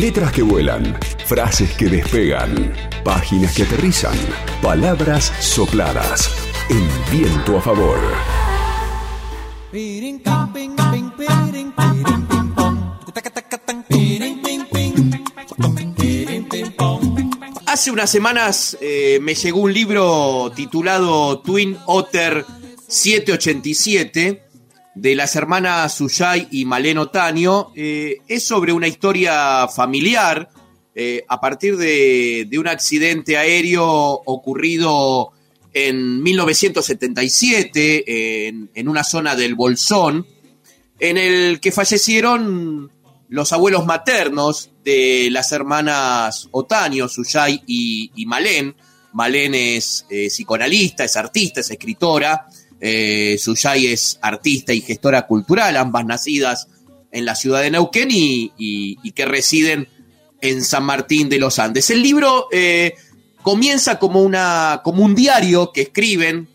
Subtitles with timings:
[0.00, 2.72] Letras que vuelan, frases que despegan,
[3.04, 4.16] páginas que aterrizan,
[4.62, 6.30] palabras sopladas.
[6.70, 7.98] El viento a favor.
[17.66, 22.46] Hace unas semanas eh, me llegó un libro titulado Twin Otter
[22.88, 24.49] 787
[24.94, 27.72] de las hermanas Suyay y Maleno Otaño.
[27.74, 30.48] Eh, es sobre una historia familiar
[30.94, 35.32] eh, a partir de, un accidente aéreo ocurrido
[35.72, 40.26] en 1977 en, una zona del Bolsón,
[40.98, 42.90] en el que fallecieron
[43.28, 48.74] los abuelos maternos de las hermanas Otaño, Suyay y, y Malén.
[49.12, 52.46] Malén es eh, psicoanalista, es artista, es escritora.
[52.80, 56.68] Eh, Suyay es artista y gestora cultural, ambas nacidas
[57.12, 59.88] en la ciudad de Neuquén y, que residen
[60.40, 61.90] en San Martín de los Andes.
[61.90, 62.94] El libro eh,
[63.42, 66.48] comienza como, una, como un diario que escriben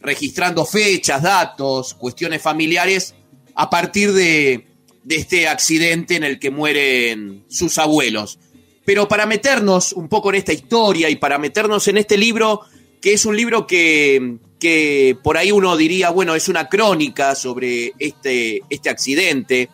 [0.00, 3.14] registrando fechas, datos, cuestiones familiares
[3.54, 4.66] a partir de,
[5.02, 8.38] de este accidente en el que mueren sus abuelos.
[8.84, 12.60] Pero para meternos un poco en esta historia y para meternos en este libro,
[13.00, 17.92] que es un libro que, que por ahí uno diría, bueno, es una crónica sobre
[17.98, 19.68] este, este accidente,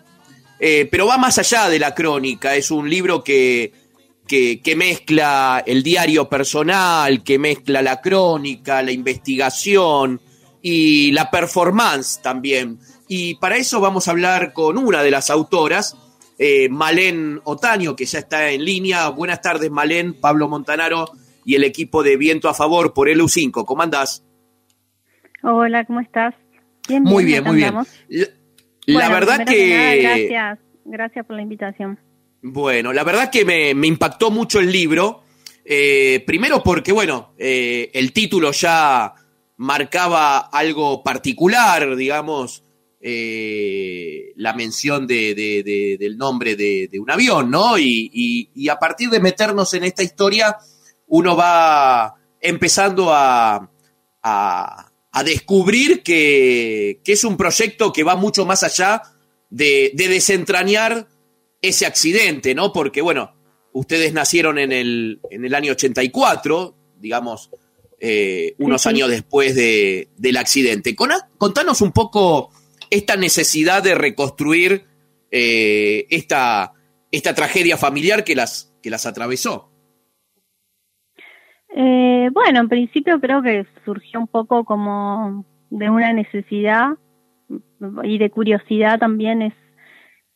[0.59, 3.73] eh, pero va más allá de la crónica, es un libro que,
[4.27, 10.21] que, mezcla el diario personal, que mezcla la crónica, la investigación
[10.61, 12.81] y la performance también.
[13.07, 15.97] Y para eso vamos a hablar con una de las autoras,
[16.37, 19.09] eh, Malén Otaño, que ya está en línea.
[19.11, 21.13] Buenas tardes, Malén, Pablo Montanaro
[21.45, 23.65] y el equipo de Viento a Favor por el U5.
[23.65, 24.25] ¿Cómo andás?
[25.43, 26.35] Hola, ¿cómo estás?
[26.89, 27.75] muy bien, muy bien.
[28.87, 30.01] La, verdad que...
[30.03, 31.99] gracias, gracias por la invitación.
[32.43, 35.23] Bueno, la verdad que me, impactó mucho el libro.
[35.65, 39.15] Eh, primero porque, bueno, eh, el título ya
[39.59, 42.65] marcaba algo particular, digamos,
[43.00, 47.79] eh, la mención de, del nombre de, un avión, ¿no?
[47.79, 50.56] Y, a partir de meternos en esta historia,
[51.06, 53.71] uno va empezando a,
[54.23, 54.90] a
[55.25, 59.03] descubrir que, es un proyecto que va mucho más allá
[59.50, 61.09] de, desentrañar
[61.60, 62.72] ese accidente, ¿no?
[62.72, 63.34] Porque, bueno,
[63.72, 67.50] ustedes nacieron en el, en el año 84, digamos,
[67.99, 70.97] eh, unos años después de, del accidente.
[70.97, 72.50] Contanos un poco
[72.88, 74.87] esta necesidad de reconstruir
[75.31, 76.72] eh, esta,
[77.12, 79.69] esta tragedia familiar que las, que las atravesó.
[81.75, 86.97] Eh, bueno, en principio creo que surgió un poco como de una necesidad
[88.03, 89.54] y de curiosidad también es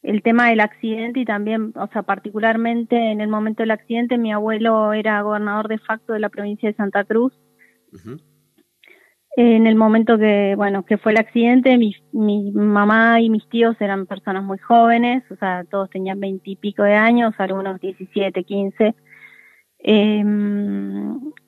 [0.03, 4.33] el tema del accidente y también, o sea, particularmente en el momento del accidente, mi
[4.33, 7.33] abuelo era gobernador de facto de la provincia de Santa Cruz.
[9.37, 13.77] En el momento que, bueno, que fue el accidente, mi, mi mamá y mis tíos
[13.81, 18.95] eran personas muy jóvenes, o sea, todos tenían veintipico de años, algunos diecisiete, quince.
[19.85, 20.25] Eh,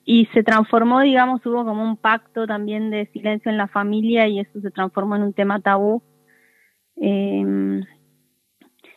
[0.04, 4.38] y se transformó, digamos, hubo como un pacto también de silencio en la familia y
[4.38, 6.02] eso se transformó en un tema tabú.
[6.96, 7.82] Eh,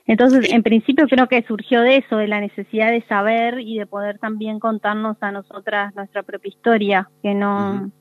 [0.05, 3.85] entonces, en principio creo que surgió de eso, de la necesidad de saber y de
[3.85, 7.91] poder también contarnos a nosotras nuestra propia historia, que no,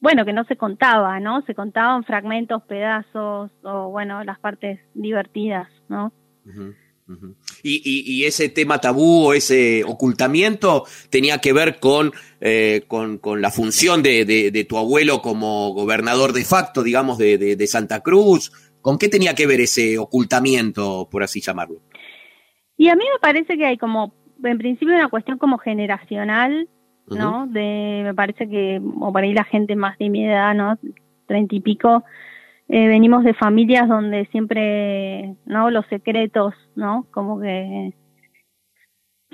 [0.00, 1.42] bueno, que no se contaba, ¿no?
[1.42, 6.12] Se contaban fragmentos, pedazos o, bueno, las partes divertidas, ¿no?
[7.62, 14.02] Y, ese tema tabú o ese ocultamiento tenía que ver con, eh, con, la función
[14.02, 18.52] de, tu abuelo como gobernador de facto, digamos, de, Santa Cruz.
[18.80, 21.82] ¿Con qué tenía que ver ese ocultamiento, por así llamarlo?
[22.76, 24.12] Y a mí me parece que hay como,
[24.42, 26.68] en principio, una cuestión como generacional,
[27.06, 27.46] ¿no?
[27.46, 30.78] De, me parece que, o para ahí la gente más de mi edad, ¿no?
[31.26, 32.02] Treinta y pico,
[32.74, 35.70] eh, venimos de familias donde siempre, ¿no?
[35.70, 37.06] Los secretos, ¿no?
[37.10, 37.92] Como que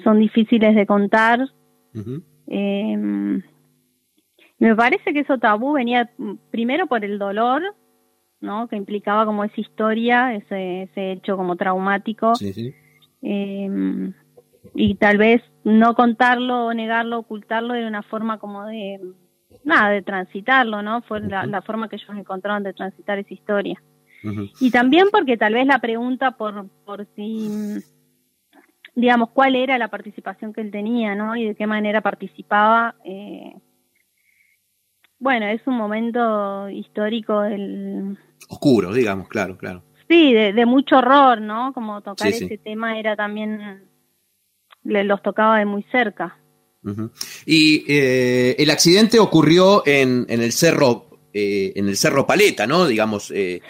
[0.02, 1.48] son difíciles de contar.
[2.48, 3.40] Em,
[4.58, 6.10] me parece que eso tabú venía
[6.50, 7.62] primero por el dolor,
[8.40, 8.66] ¿no?
[8.66, 12.32] Que implicaba como esa historia, ese, ese hecho como traumático.
[13.22, 14.14] Em,
[14.74, 18.98] y tal vez no contarlo negarlo, ocultarlo de una forma como de
[19.68, 21.02] nada, de transitarlo, ¿no?
[21.02, 23.80] Fue la, forma que ellos encontraron de transitar esa historia.
[24.60, 27.78] Y también porque tal vez la pregunta por, por si,
[28.96, 31.36] digamos, cuál era la participación que él tenía, ¿no?
[31.36, 32.96] Y de qué manera participaba.
[33.04, 33.54] Eh,
[35.20, 38.18] bueno, es un momento histórico del...
[38.48, 39.84] Oscuro, digamos, claro, claro.
[40.08, 41.72] Sí, de, mucho horror, ¿no?
[41.72, 43.88] Como tocar ese tema era también,
[44.82, 46.38] le, los tocaba de muy cerca.
[47.46, 52.86] Y eh, el accidente ocurrió en, en el cerro, eh, en el cerro Paleta, ¿no?
[52.86, 53.60] Digamos, eh,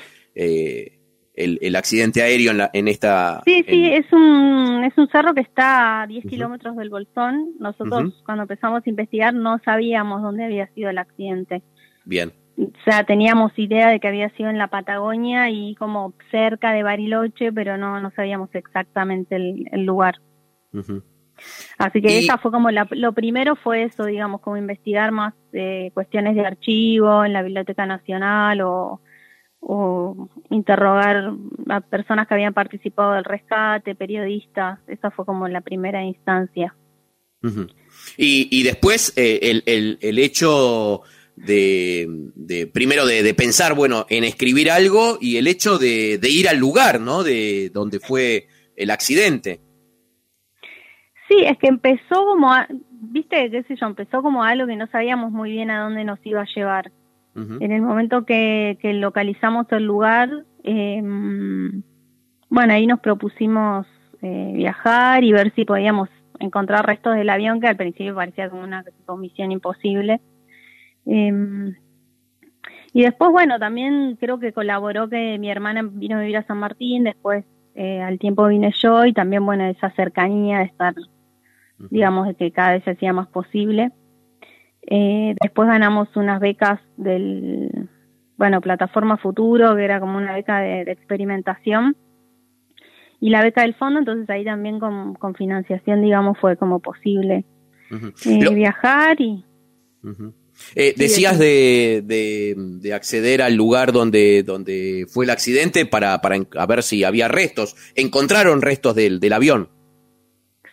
[1.35, 3.43] el, accidente aéreo en, la, en esta.
[3.45, 7.55] Sí, sí, es un es un cerro que está a 10 kilómetros del Bolsón.
[7.59, 11.63] Nosotros cuando empezamos a investigar no sabíamos dónde había sido el accidente.
[12.05, 12.33] Bien.
[12.59, 16.83] O sea, teníamos idea de que había sido en la Patagonia y como cerca de
[16.83, 20.17] Bariloche, pero no, no sabíamos exactamente el, lugar.
[21.79, 26.35] Así que esa fue como lo primero fue eso, digamos, como investigar más eh, cuestiones
[26.35, 29.01] de archivo en la Biblioteca Nacional o,
[29.61, 31.33] o interrogar
[31.69, 34.79] a personas que habían participado del rescate, periodistas.
[34.87, 36.75] Esa fue como la primera instancia.
[38.17, 41.03] y, y, después eh, el, el, el hecho
[41.47, 47.01] de, primero de, pensar, bueno, en escribir algo y el hecho de, ir al lugar,
[47.01, 47.23] ¿no?
[47.23, 49.61] De donde fue el accidente.
[51.29, 52.51] Sí, es que empezó como,
[52.91, 56.19] viste, qué sé yo, empezó como algo que no sabíamos muy bien a dónde nos
[56.25, 56.91] iba a llevar.
[57.61, 60.29] En el momento que, localizamos el lugar,
[60.65, 61.85] em,
[62.49, 63.87] bueno, ahí nos propusimos
[64.23, 66.09] eh, viajar y ver si podíamos
[66.41, 68.85] encontrar restos del avión, que al principio parecía como una
[69.17, 70.21] misión imposible.
[71.07, 71.77] Em,
[72.93, 76.59] y después, bueno, también creo que colaboró que mi hermana vino a vivir a San
[76.59, 77.45] Martín, después
[77.75, 80.95] eh, al tiempo vine yo y también, bueno, esa cercanía de estar,
[81.91, 83.93] digamos, de que cada vez se hacía más posible.
[84.83, 87.89] Eh, después ganamos unas becas del,
[88.37, 91.97] bueno, Plataforma Futuro, que era como una beca de, experimentación,
[93.21, 97.45] y la beca del fondo, entonces ahí también con, financiación, digamos, fue como posible
[97.91, 99.45] eh, viajar y...
[100.75, 106.67] Eh, decías de, de, acceder al lugar donde, donde fue el accidente para, para a
[106.67, 107.77] ver si había restos.
[107.95, 109.69] ¿Encontraron restos del, del avión?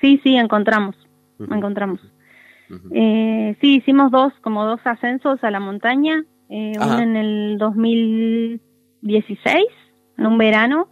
[0.06, 0.96] Sí, sí, encontramos.
[1.40, 2.00] Encontramos.
[2.92, 6.24] eh, sí, hicimos dos, como dos ascensos a la montaña.
[6.48, 9.66] Eh, uno en el 2016,
[10.20, 10.90] en un verano,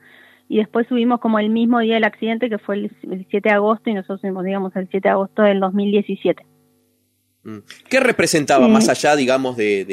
[0.50, 3.56] y después subimos como el mismo día del accidente, que fue el, el 7 de
[3.56, 6.44] agosto, y nosotros subimos, digamos, el 7 de agosto del 2017.
[7.44, 7.58] Mm.
[7.88, 9.86] ¿Qué representaba más allá, digamos, de,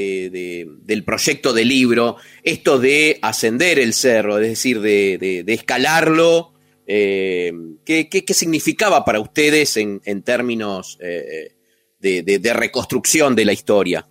[0.82, 6.49] del proyecto de libro, esto de ascender el cerro, es decir, de, escalarlo?
[6.92, 7.52] Eh,
[7.84, 11.54] ¿qué, significaba para ustedes en, términos eh,
[12.00, 14.08] de, reconstrucción de la historia?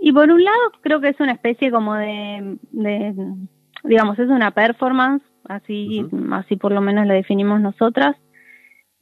[0.00, 2.58] Y por un lado creo que es una especie como de,
[3.84, 8.16] digamos, es una performance, así, así por lo menos la definimos nosotras.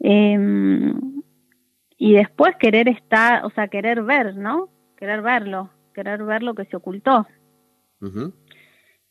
[0.00, 0.36] Eh,
[1.96, 4.68] y después querer estar, o sea, querer ver, ¿no?
[4.98, 7.26] Querer verlo, querer ver lo que se ocultó.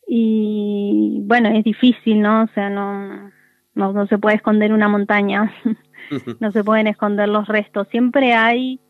[0.06, 2.44] Y bueno, es difícil, ¿no?
[2.44, 3.30] O sea, no,
[3.74, 5.52] no, se puede esconder una montaña,
[6.40, 7.88] no se pueden esconder los restos.
[7.88, 8.80] Siempre hay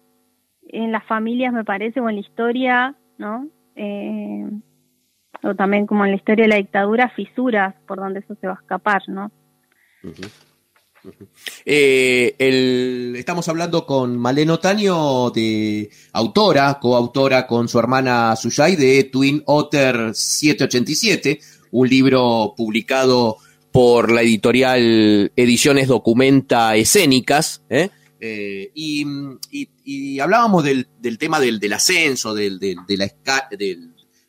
[0.68, 3.48] en las familias, me parece, o en la historia, ¿no?
[3.76, 4.50] Eh,
[5.42, 8.54] o también como en la historia de la dictadura, fisuras por donde eso se va
[8.54, 9.30] a escapar, ¿no?
[11.64, 12.34] Eh,
[13.16, 20.14] estamos hablando con Maleno Otaño, de autora, coautora con su hermana Suyay de Twin Otter
[20.14, 21.40] 787,
[21.72, 23.38] un libro publicado
[23.72, 27.62] por la editorial Ediciones Documenta Escénicas.
[27.70, 27.88] ¿eh?
[28.20, 30.86] Eh, y, hablábamos del,
[31.18, 33.10] tema del, ascenso, del, de la,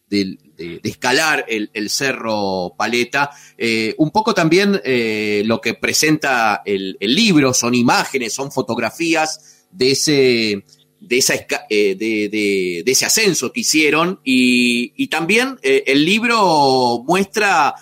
[0.10, 0.40] del,
[0.82, 3.32] de, escalar el, cerro Paleta.
[3.58, 9.92] Eh, un poco también eh, lo que presenta el, libro, son imágenes, son fotografías de
[9.92, 10.66] ese,
[11.00, 11.36] de, esa,
[11.70, 17.76] eh, de, ese ascenso que hicieron y, también el libro muestra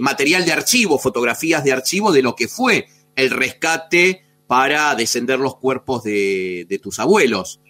[0.00, 5.56] material de archivo, fotografías de archivo de lo que fue el rescate para descender los
[5.56, 7.60] cuerpos de, tus abuelos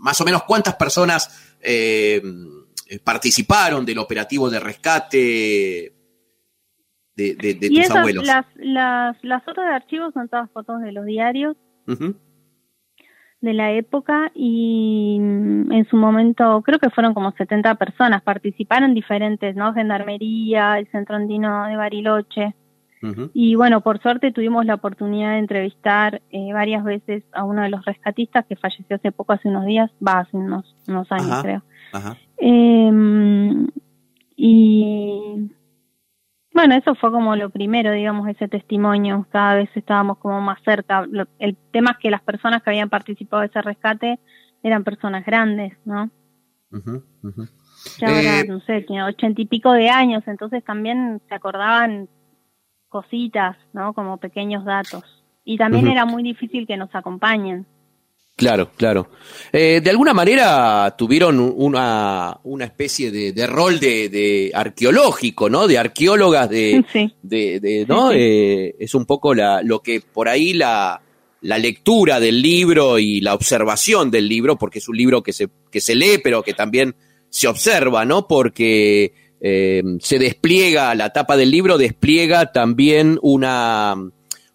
[0.00, 2.22] más o menos cuántas personas eh,
[3.02, 5.92] participaron del operativo de rescate
[7.16, 8.26] de, tus abuelos.
[8.26, 11.56] Las, las, las fotos de archivo son todas fotos de los diarios
[13.40, 18.94] de la época y mm, en su momento creo que fueron como 70 personas, participaron
[18.94, 19.72] diferentes, ¿no?
[19.72, 22.54] Gendarmería, el Centro Andino de Bariloche.
[23.34, 27.68] Y bueno, por suerte tuvimos la oportunidad de entrevistar eh, varias veces a uno de
[27.68, 31.62] los rescatistas que falleció hace poco, hace unos días, va, hace unos, unos años creo.
[32.38, 33.66] Em,
[34.36, 35.50] y
[36.52, 39.26] bueno, eso fue como lo primero, digamos, ese testimonio.
[39.30, 41.06] Cada vez estábamos como más cerca.
[41.38, 44.18] el tema es que las personas que habían participado de ese rescate
[44.62, 46.10] eran personas grandes, ¿no?
[47.98, 52.08] Ya ahora, no sé, tiene ochenta y pico de años, entonces también se acordaban
[52.88, 53.92] cositas, ¿no?
[53.92, 55.04] Como pequeños datos.
[55.44, 57.66] Y también era muy difícil que nos acompañen.
[58.36, 59.08] Claro, claro.
[59.50, 65.66] Eh, de alguna manera tuvieron una, una especie de, rol de, arqueológico, ¿no?
[65.66, 66.84] De arqueólogas de,
[67.22, 68.12] de, ¿no?
[68.12, 71.00] Eh, es un poco la, lo que por ahí la,
[71.40, 75.48] la lectura del libro y la observación del libro, porque es un libro que se,
[75.70, 76.94] que se lee, pero que también
[77.30, 78.26] se observa, ¿no?
[78.26, 83.94] Porque eh, se despliega, la tapa del libro despliega también una,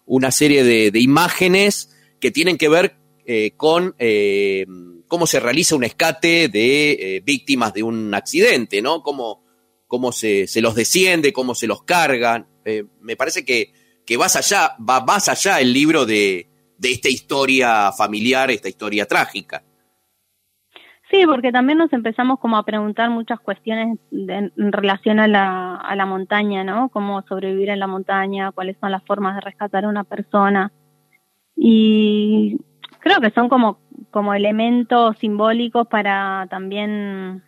[0.06, 4.66] una serie de, imágenes que tienen que ver eh, con eh,
[5.06, 9.02] cómo se realiza un escate de víctimas de un accidente, ¿no?
[9.02, 9.44] Cómo,
[9.86, 12.48] cómo se, se los desciende, cómo se los cargan.
[13.00, 13.72] me parece que,
[14.04, 16.48] que vas allá, va más allá el libro de,
[16.78, 19.62] de esta historia familiar, esta historia trágica.
[21.12, 25.94] Sí, porque también nos empezamos como a preguntar muchas cuestiones en relación a la, a
[25.94, 26.88] la montaña, ¿no?
[26.88, 30.72] Cómo sobrevivir en la montaña, cuáles son las formas de rescatar a una persona.
[31.54, 32.56] Y
[33.00, 33.78] creo que son como,
[34.10, 37.42] como elementos simbólicos para también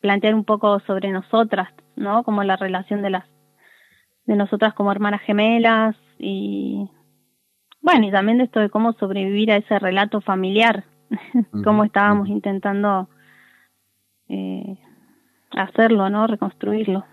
[0.00, 2.22] plantear un poco sobre nosotras, ¿no?
[2.22, 3.24] Como la relación de las
[4.26, 6.88] de nosotras como hermanas gemelas y
[7.80, 10.84] bueno, y también de esto de cómo sobrevivir a ese relato familiar,
[11.64, 13.08] cómo estábamos intentando
[14.28, 14.78] eh,
[15.52, 16.26] hacerlo, ¿no?
[16.26, 17.04] Reconstruirlo.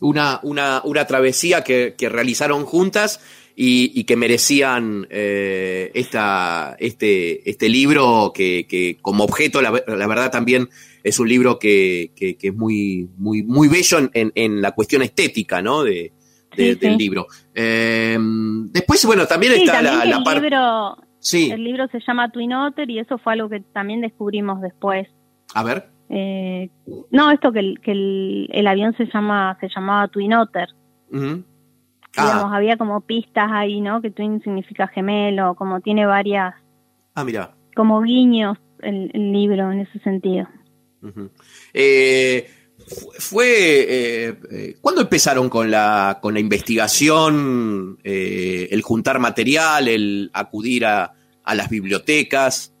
[0.00, 3.20] Una, una, una travesía que, que realizaron juntas
[3.56, 10.06] y, y que merecían eh, esta, este, este libro que, que como objeto, la, la,
[10.06, 10.68] verdad también
[11.02, 15.62] es un libro que, que, es muy, muy, muy bello en, en, la cuestión estética,
[15.62, 15.82] ¿no?
[15.82, 16.12] De,
[16.54, 17.26] del libro.
[17.54, 20.50] Eh, después, bueno, también está la, parte...
[21.22, 21.52] Sí.
[21.52, 25.08] El libro se llama Twin Otter y eso fue algo que también descubrimos después.
[25.54, 25.88] A ver.
[26.08, 26.68] Eh,
[27.12, 27.92] no, esto que, el, que
[28.50, 30.68] el, avión se llama se llamaba Twin Otter.
[32.16, 32.50] Ah.
[32.52, 34.02] había como pistas ahí, ¿no?
[34.02, 36.54] Que Twin significa gemelo, como tiene varias.
[37.14, 37.54] Ah, mira.
[37.76, 40.48] Como guiños el, libro en ese sentido.
[41.72, 42.50] eh,
[43.18, 50.30] fue eh, eh, ¿cuándo empezaron con la con la investigación, eh, el juntar material, el
[50.32, 51.12] acudir a,
[51.44, 52.72] a las bibliotecas?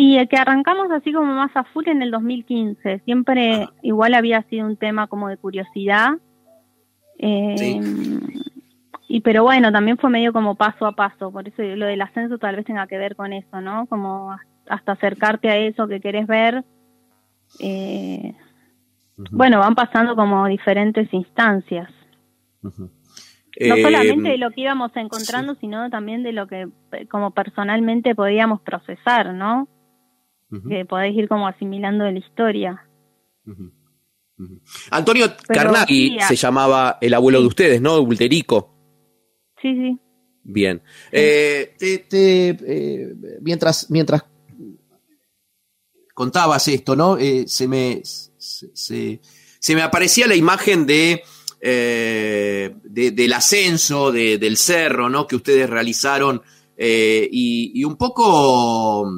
[0.00, 3.00] Y el que arrancamos así como más a full en el 2015.
[3.04, 6.12] Siempre igual había sido un tema como de curiosidad.
[7.18, 7.80] Eh,
[9.08, 11.30] y pero bueno, también fue medio como paso a paso.
[11.30, 13.84] Por eso lo del ascenso tal vez tenga que ver con eso, ¿no?
[13.88, 14.34] Como
[14.70, 16.64] hasta acercarte a eso que querés ver.
[17.58, 18.34] Eh,
[19.30, 21.90] bueno, van pasando como diferentes instancias.
[22.62, 26.68] No solamente de lo que íbamos encontrando, sino también de lo que
[27.10, 29.68] como personalmente podíamos procesar, ¿no?
[30.68, 32.86] que podéis ir como asimilando de la historia.
[34.90, 38.00] Antonio Carnaghi se llamaba el abuelo de ustedes, ¿no?
[38.00, 38.74] Ulterico.
[39.62, 39.98] Sí, sí.
[40.42, 40.82] Bien.
[41.12, 44.24] Eh, eh, mientras, mientras
[46.20, 47.16] contabas esto, ¿no?
[47.16, 49.18] Eh, se, me, se,
[49.74, 51.22] me aparecía la imagen de,
[51.62, 55.26] del ascenso del cerro, ¿no?
[55.26, 56.42] Que ustedes realizaron
[56.76, 59.10] y, y, un poco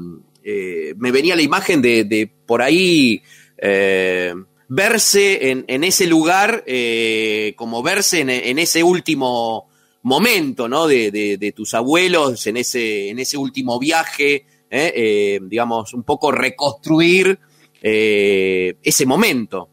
[0.44, 3.20] eh, me venía la imagen de, por ahí
[3.58, 4.32] eh,
[4.68, 9.68] verse en, ese lugar, eh, como verse en, ese último
[10.02, 10.86] momento, ¿no?
[10.86, 17.38] De, tus abuelos, en ese, en ese último viaje, digamos, un poco reconstruir
[17.82, 19.68] ese momento.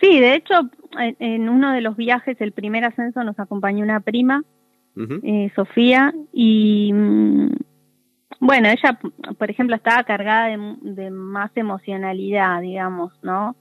[0.00, 0.54] Sí, de hecho,
[0.98, 4.44] en uno de los viajes, el primer ascenso, nos acompañó una prima
[5.22, 7.50] eh, Sofía, y mm,
[8.40, 8.98] bueno, ella,
[9.38, 13.56] por ejemplo, estaba cargada de, más emocionalidad, digamos, ¿no?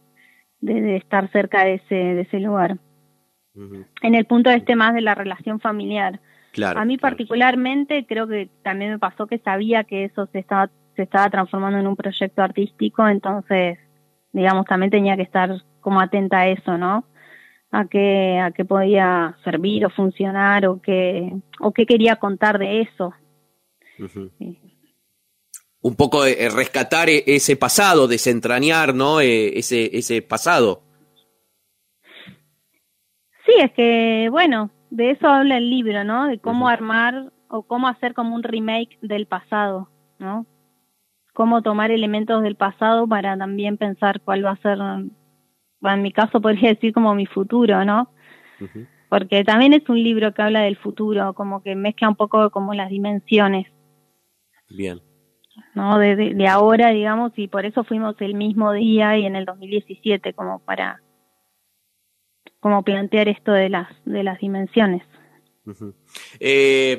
[0.61, 2.77] De, estar cerca de ese, de ese lugar.
[4.01, 6.19] En el punto este más de la relación familiar.
[6.55, 10.69] Claro, a mí particularmente creo que también me pasó que sabía que eso se estaba,
[10.95, 13.77] se estaba transformando en un proyecto artístico, entonces,
[14.31, 17.05] digamos, también tenía que estar como atenta a eso, ¿no?
[17.75, 22.81] a qué, a qué podía servir o funcionar o qué, o qué quería contar de
[22.81, 23.13] eso.
[25.81, 29.19] Un poco eh, rescatar e, ese pasado, desentrañar, ¿no?
[29.19, 30.83] Eh, ese, ese pasado.
[33.45, 36.27] Sí, es que, bueno, de eso habla el libro, ¿no?
[36.27, 40.45] De cómo armar o cómo hacer como un remake del pasado, ¿no?
[41.33, 46.41] Cómo tomar elementos del pasado para también pensar cuál va a ser en mi caso
[46.41, 48.09] podría decir como mi futuro, ¿no?
[49.09, 52.73] Porque también es un libro que habla del futuro, como que mezcla un poco como
[52.73, 53.67] las dimensiones.
[54.69, 55.01] Bien.
[55.73, 55.99] ¿no?
[55.99, 60.33] De, de, ahora, digamos, y por eso fuimos el mismo día y en el 2017
[60.33, 61.01] como para
[62.59, 65.03] como plantear esto de las de las dimensiones.
[66.39, 66.97] eh,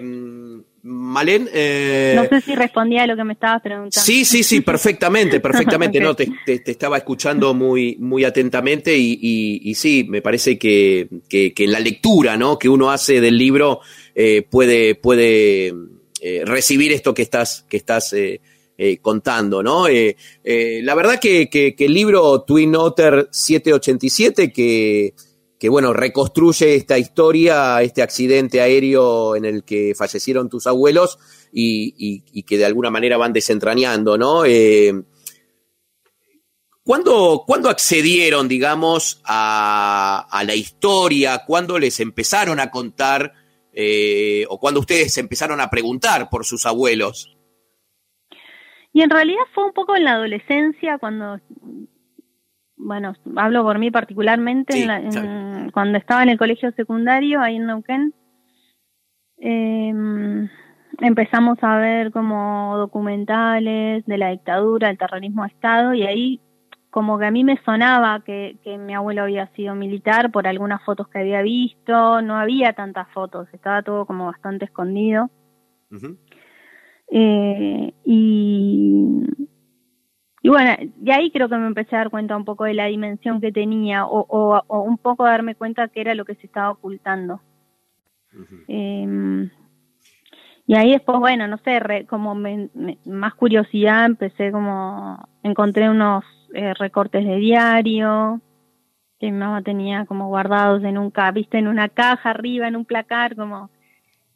[0.88, 1.49] Malén.
[1.53, 2.12] Eh...
[2.15, 4.00] No sé si respondía a lo que me estabas preguntando.
[4.00, 5.99] Sí, sí, sí, perfectamente, perfectamente.
[5.99, 11.09] No, te, te, estaba escuchando muy, muy atentamente y, y, y sí, me parece que,
[11.29, 12.57] que, que, la lectura ¿no?
[12.57, 13.81] que uno hace del libro
[14.15, 15.75] eh, puede, puede
[16.45, 18.15] recibir esto que estás, que estás
[19.00, 19.88] contando, ¿no?
[19.88, 25.15] Eh, eh, la verdad que, que, que, el libro Twin Otter 787, que,
[25.59, 31.19] que bueno, reconstruye esta historia, este accidente aéreo en el que fallecieron tus abuelos
[31.53, 34.43] y, que de alguna manera van desentrañando, ¿no?
[36.83, 41.43] ¿Cuándo, ¿Cuándo, accedieron, digamos, a, la historia?
[41.47, 43.33] ¿Cuándo les empezaron a contar
[44.49, 47.37] o cuándo ustedes empezaron a preguntar por sus abuelos?
[48.93, 51.39] Y en realidad fue un poco en la adolescencia cuando,
[52.76, 57.40] bueno, hablo por mí particularmente, sí, en la, en, cuando estaba en el colegio secundario
[57.40, 58.14] ahí en Neuquén,
[59.38, 59.92] eh,
[61.00, 66.40] empezamos a ver como documentales de la dictadura, el terrorismo de Estado, y ahí
[66.90, 70.83] como que a mí me sonaba que, que mi abuelo había sido militar por algunas
[70.83, 75.30] fotos que había visto, no había tantas fotos, estaba todo como bastante escondido.
[75.90, 76.16] Uh -huh.
[77.09, 79.21] Eh, y,
[80.47, 82.87] y bueno, de ahí creo que me empecé a dar cuenta un poco de la
[82.87, 86.47] dimensión que tenía o, o, o un poco darme cuenta que era lo que se
[86.47, 87.41] estaba ocultando.
[88.33, 88.65] Uh -huh.
[88.69, 89.50] eh,
[90.69, 95.91] y ahí después, bueno, no sé, re, como me, me, más curiosidad, empecé como, encontré
[95.91, 96.25] unos
[96.55, 98.41] eh, recortes de diario
[99.19, 102.85] que mi mamá tenía como guardados en un, viste, en una caja arriba, en un
[102.85, 103.69] placar, como...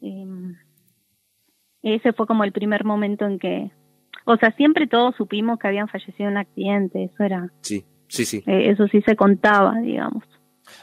[0.01, 0.27] Eh,
[1.83, 3.71] ese fue como el primer momento en que,
[4.25, 7.51] o sea, siempre todos supimos que habían fallecido en un accidente, eso era.
[7.61, 8.43] Sí, sí, sí.
[8.45, 10.23] Eh, eso sí se contaba, digamos.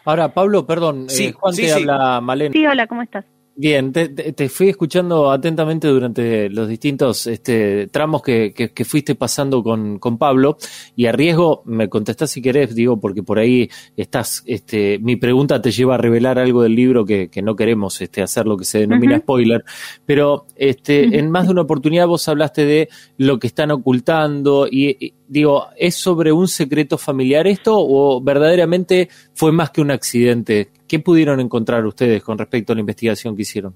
[0.04, 1.74] Ahora, Pablo, perdón, sí, eh, Juan sí, te sí.
[1.74, 2.52] habla Malena.
[2.52, 3.24] Sí, hola, ¿cómo estás?
[3.60, 9.16] Bien, te, te, fui escuchando atentamente durante los distintos este, tramos que, que, que, fuiste
[9.16, 10.58] pasando con, con Pablo
[10.94, 15.60] y a riesgo me contestás si querés, digo, porque por ahí estás, este, mi pregunta
[15.60, 18.64] te lleva a revelar algo del libro que, que no queremos este, hacer lo que
[18.64, 19.22] se denomina uh -huh.
[19.22, 19.64] spoiler,
[20.06, 21.18] pero este, uh -huh.
[21.18, 25.66] en más de una oportunidad vos hablaste de lo que están ocultando y, y digo,
[25.76, 30.77] ¿es sobre un secreto familiar esto o verdaderamente fue más que un accidente?
[30.88, 33.74] ¿Qué pudieron encontrar ustedes con respecto a la investigación que hicieron?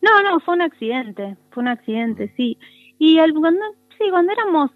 [0.00, 2.58] No, no, fue un accidente, fue un accidente, sí.
[2.98, 3.60] Y al, cuando,
[3.98, 4.70] sí, cuando éramos,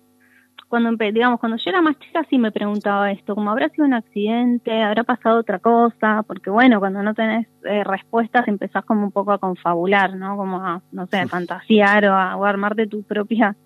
[0.68, 3.94] cuando digamos, cuando yo era más chica sí me preguntaba esto, como habrá sido un
[3.94, 9.12] accidente, habrá pasado otra cosa, porque bueno, cuando no tenés eh, respuestas empezás como un
[9.12, 10.36] poco a confabular, ¿no?
[10.36, 13.56] Como a, no sé, a fantasear o a, o a armarte tu propia,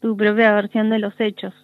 [0.00, 1.54] tu propia versión de los hechos.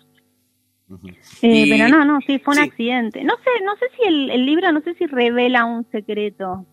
[0.91, 1.17] Uh -huh.
[1.43, 1.71] eh, y...
[1.71, 2.69] Pero no, no, sí, fue un sí.
[2.69, 3.23] accidente.
[3.25, 6.67] No sé, no sé si el, el, libro, no sé si revela un secreto.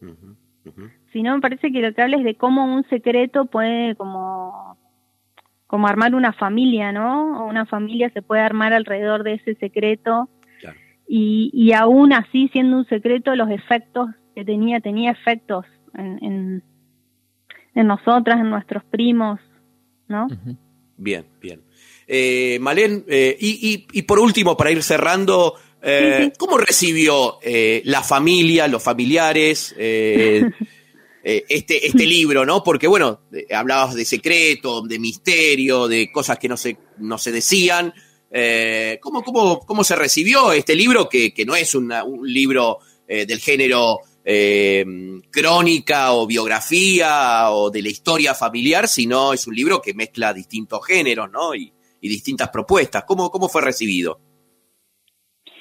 [0.00, 0.36] Uh -huh.
[0.64, 0.92] Uh -huh.
[1.12, 4.76] Sino me parece que lo que habla es de cómo un secreto puede como
[5.68, 7.40] como armar una familia, ¿no?
[7.40, 10.28] O una familia se puede armar alrededor de ese secreto
[10.60, 10.76] claro.
[11.08, 16.62] y, y aún así siendo un secreto los efectos que tenía tenía efectos en, en,
[17.74, 19.40] en nosotras, en nuestros primos,
[20.08, 20.26] ¿no?
[20.98, 21.62] Bien, bien.
[22.06, 26.32] Eh, Malén, eh, y, y, y, por último, para ir cerrando, eh.
[26.36, 32.64] ¿cómo recibió eh, la familia, los familiares, este, este libro, no?
[32.64, 33.20] Porque, bueno,
[33.54, 37.92] hablabas de secreto, de misterio, de cosas que no se, no se decían.
[39.00, 43.40] ¿cómo, cómo, ¿Cómo se recibió este libro, que, que no es una, un libro del
[43.40, 44.00] género
[45.30, 50.84] crónica o biografía o de la historia familiar, sino es un libro que mezcla distintos
[50.86, 51.54] géneros, ¿no?
[51.54, 53.04] Y, y distintas propuestas.
[53.04, 54.20] ¿Cómo, cómo fue recibido?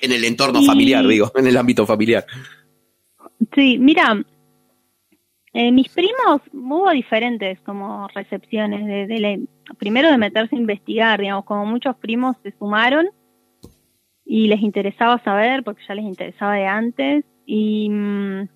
[0.02, 0.66] En el entorno y...
[0.66, 2.26] familiar, digo, en el ámbito familiar.
[3.56, 4.22] Sí, mira,
[5.54, 8.86] eh, mis primos hubo diferentes como recepciones.
[8.86, 9.38] De, de la,
[9.78, 13.08] primero de meterse a investigar, digamos, como muchos primos se sumaron
[14.26, 17.26] y les interesaba saber, porque ya les interesaba de antes.
[17.46, 17.90] Y.
[17.90, 18.48] Mmm,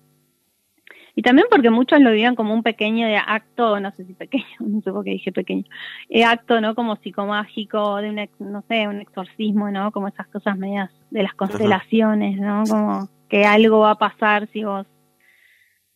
[1.18, 4.44] y también porque muchos lo vivían como un pequeño de acto, no sé si pequeño,
[4.60, 5.64] no sé por qué dije pequeño,
[6.10, 6.74] eh, acto, ¿no?
[6.74, 9.90] Como psicomágico, de un, no sé, un exorcismo, ¿no?
[9.92, 12.64] Como esas cosas medias de las constelaciones, ¿no?
[12.68, 14.86] Como que algo va a pasar si vos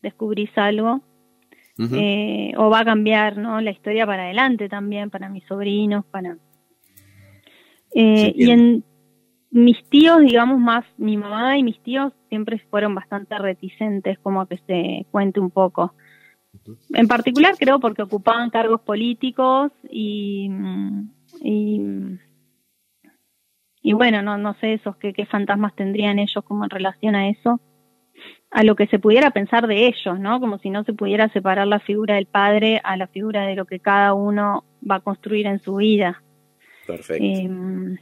[0.01, 1.03] descubrís algo.
[1.79, 1.99] Uh -huh.
[1.99, 3.61] eh, o va a cambiar, ¿no?
[3.61, 6.37] La historia para adelante también, para mis sobrinos, para...
[7.95, 8.85] Eh, sí, y en
[9.51, 14.49] mis tíos, digamos más, mi mamá y mis tíos siempre fueron bastante reticentes como a
[14.49, 15.95] que se cuente un poco.
[16.95, 20.51] En particular creo porque ocupaban cargos políticos y,
[21.43, 21.81] y,
[23.83, 27.29] y bueno, no, no sé esos qué, qué fantasmas tendrían ellos como en relación a
[27.29, 27.61] eso,
[28.51, 30.41] a lo que se pudiera pensar de ellos, ¿no?
[30.41, 33.65] Como si no se pudiera separar la figura del padre a la figura de lo
[33.65, 36.23] que cada uno va a construir en su vida.
[36.87, 37.25] Perfecto.
[37.25, 38.01] Eh,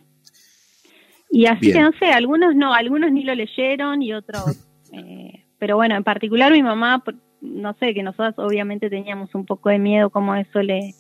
[1.31, 5.77] y así que no sé, algunos no, algunos ni lo leyeron y otros, eh, pero
[5.77, 7.03] bueno, en particular mi mamá,
[7.41, 10.95] no sé, que nosotros obviamente teníamos un poco de miedo cómo eso le,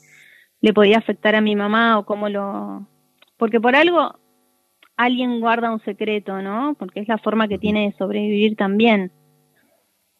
[0.61, 2.87] le podía afectar a mi mamá o cómo lo,
[3.37, 4.19] porque por algo
[4.97, 6.75] alguien guarda un secreto, ¿no?
[6.79, 9.13] Porque es la forma que tiene de sobrevivir también.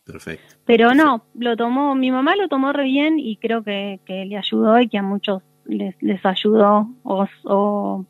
[0.07, 0.55] Perfecto.
[0.65, 4.39] Pero no, lo tomó, mi mamá lo tomó re bien y creo que, que le
[4.39, 8.07] ayudó y que a muchos les, les ayudó o, o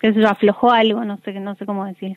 [0.00, 2.16] qué sé aflojó algo, no sé, no sé cómo decir.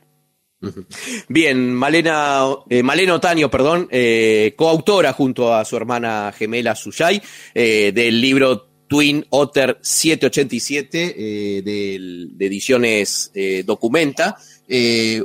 [1.27, 7.21] Bien, Malena, eh, Malena Otaño, perdón, eh, coautora junto a su hermana gemela Suyay
[7.53, 11.15] eh, del libro Twin Otter 787
[11.57, 13.31] eh, del- de ediciones
[13.65, 14.37] Documenta,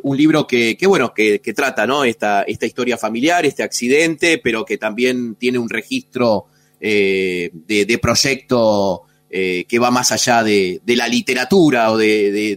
[0.03, 2.03] un libro que, bueno, que, trata ¿no?
[2.03, 6.47] esta, esta historia familiar, este accidente, pero que también tiene un registro
[6.81, 12.33] de proyecto eh, que va más allá de, de la literatura o de-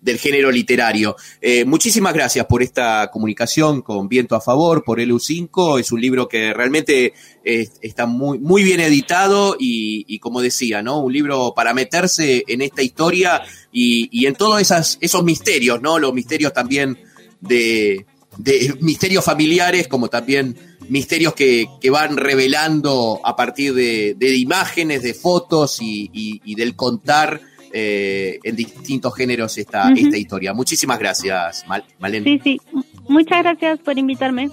[0.00, 1.16] del género literario.
[1.40, 5.80] Eh, muchísimas gracias por esta comunicación con Viento a Favor, por el U5.
[5.80, 7.12] Es un libro que realmente
[7.44, 11.00] eh, está muy, muy bien editado y, y como decía, ¿no?
[11.00, 13.42] Un libro para meterse en esta historia
[13.72, 15.98] y, y en todos esas, esos misterios, ¿no?
[15.98, 16.96] Los misterios también
[17.40, 18.06] de,
[18.38, 20.56] de misterios familiares, como también
[20.88, 26.54] misterios que, que van revelando a partir de, de imágenes, de fotos y, y- y
[26.54, 27.40] del contar
[27.72, 30.54] eh, en distintos géneros esta, esta historia.
[30.54, 32.24] Muchísimas gracias, Mal Malén.
[32.24, 32.60] Sí, sí,
[33.08, 34.50] muchas gracias por invitarme.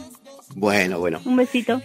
[0.56, 1.20] Bueno, bueno.
[1.26, 1.82] Un besito.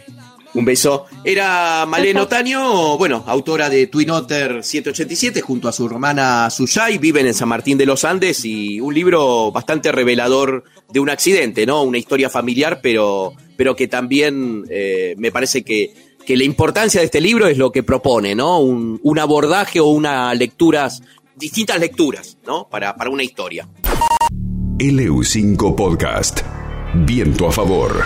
[0.58, 1.06] Un beso.
[1.22, 2.22] Era Beso.
[2.22, 7.48] Otaño, bueno, autora de Twin Otter 787, junto a su hermana Suyay, viven en San
[7.48, 11.82] Martín de los Andes y un libro bastante revelador de un accidente, ¿no?
[11.82, 15.94] Una historia familiar, pero, pero que también eh, me parece que,
[16.26, 18.58] que la importancia de este libro es lo que propone, ¿no?
[18.58, 21.04] Un, un abordaje o una lecturas,
[21.36, 22.68] distintas lecturas, ¿no?
[22.68, 23.68] Para, para una historia.
[24.78, 26.40] LU5 Podcast.
[26.94, 28.04] Viento a favor.